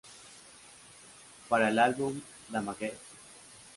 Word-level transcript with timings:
Para 1.47 1.69
el 1.69 1.77
álbum 1.77 2.19
"Damaged". 2.49 2.93